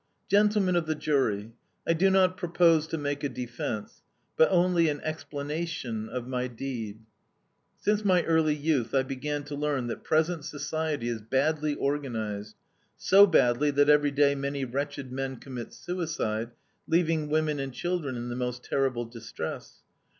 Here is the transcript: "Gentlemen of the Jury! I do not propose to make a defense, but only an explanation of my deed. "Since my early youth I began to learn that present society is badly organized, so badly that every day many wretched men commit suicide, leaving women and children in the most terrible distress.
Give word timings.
"Gentlemen 0.31 0.75
of 0.75 0.87
the 0.87 0.95
Jury! 0.95 1.53
I 1.85 1.93
do 1.93 2.09
not 2.09 2.35
propose 2.35 2.87
to 2.87 2.97
make 2.97 3.23
a 3.23 3.29
defense, 3.29 4.01
but 4.35 4.49
only 4.49 4.89
an 4.89 4.99
explanation 5.01 6.09
of 6.09 6.27
my 6.27 6.47
deed. 6.47 7.01
"Since 7.79 8.03
my 8.03 8.23
early 8.23 8.55
youth 8.55 8.95
I 8.95 9.03
began 9.03 9.43
to 9.43 9.53
learn 9.55 9.85
that 9.89 10.03
present 10.03 10.43
society 10.43 11.07
is 11.07 11.21
badly 11.21 11.75
organized, 11.75 12.55
so 12.97 13.27
badly 13.27 13.69
that 13.69 13.89
every 13.89 14.09
day 14.09 14.33
many 14.33 14.65
wretched 14.65 15.11
men 15.11 15.35
commit 15.37 15.71
suicide, 15.71 16.49
leaving 16.87 17.29
women 17.29 17.59
and 17.59 17.71
children 17.71 18.15
in 18.15 18.29
the 18.29 18.35
most 18.35 18.63
terrible 18.63 19.05
distress. 19.05 19.83